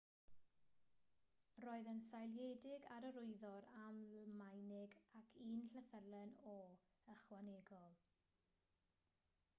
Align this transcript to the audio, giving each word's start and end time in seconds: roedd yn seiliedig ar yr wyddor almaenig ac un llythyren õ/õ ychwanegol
roedd 1.65 1.89
yn 1.91 1.99
seiliedig 2.05 2.87
ar 2.95 3.07
yr 3.11 3.19
wyddor 3.19 3.67
almaenig 3.83 4.97
ac 5.21 5.37
un 5.45 5.55
llythyren 5.75 6.35
õ/õ 6.55 7.15
ychwanegol 7.17 7.97